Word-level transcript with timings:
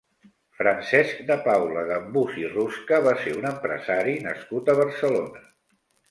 Francesc 0.59 1.17
de 1.25 1.35
Paula 1.47 1.83
Gambús 1.89 2.39
i 2.43 2.45
Rusca 2.53 2.99
va 3.07 3.13
ser 3.25 3.33
un 3.41 3.45
empresari 3.49 4.15
nascut 4.29 4.73
a 4.73 4.75
Barcelona. 4.81 5.43